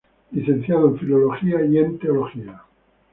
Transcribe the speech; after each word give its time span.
Licenciado 0.31 0.87
en 0.87 0.97
Filosofía 0.97 1.63
y 1.63 1.77
en 1.77 1.99
Teología. 1.99 2.63